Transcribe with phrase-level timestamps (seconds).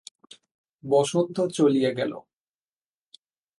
[0.83, 2.11] বসন্ত চলিয়া গেল।